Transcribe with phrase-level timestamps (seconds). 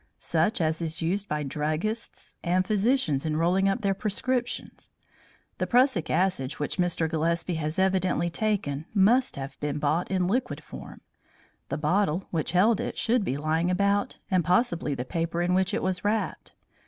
[0.17, 4.89] "Such as is used by druggists and physicians in rolling up their prescriptions.
[5.59, 7.07] The prussic acid which Mr.
[7.07, 11.01] Gillespie has evidently taken must have been bought in liquid form.
[11.69, 15.71] The bottle which held it should be lying about and possibly the paper in which
[15.71, 16.53] it was wrapped.